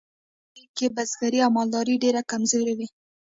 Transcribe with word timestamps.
په 0.03 0.05
لومړیو 0.55 0.75
کې 0.77 0.87
بزګري 0.95 1.39
او 1.45 1.51
مالداري 1.57 1.95
ډیرې 2.03 2.21
کمزورې 2.31 2.73
وې. 2.77 2.87